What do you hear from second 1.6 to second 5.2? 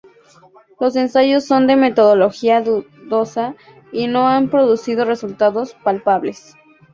de metodología dudosa y no han producido